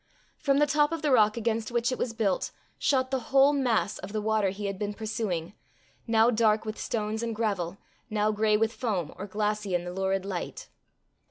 From 0.39 0.57
the 0.57 0.65
top 0.65 0.91
of 0.91 1.03
the 1.03 1.11
rock 1.11 1.37
against 1.37 1.69
which 1.69 1.91
it 1.91 1.99
was 1.99 2.11
built, 2.11 2.49
shot 2.79 3.11
the 3.11 3.19
whole 3.29 3.53
mass 3.53 3.99
of 3.99 4.13
the 4.13 4.19
water 4.21 4.49
he 4.49 4.65
had 4.65 4.79
been 4.79 4.95
pursuing, 4.95 5.53
now 6.07 6.31
dark 6.31 6.65
with 6.65 6.79
stones 6.79 7.21
and 7.21 7.35
gravel, 7.35 7.77
now 8.09 8.31
grey 8.31 8.57
with 8.57 8.73
foam, 8.73 9.13
or 9.15 9.27
glassy 9.27 9.75
in 9.75 9.83
the 9.83 9.93
lurid 9.93 10.25
light. 10.25 10.69